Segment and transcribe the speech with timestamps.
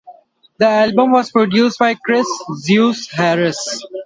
[0.57, 3.85] The album was produced by Chris "Zeuss" Harris.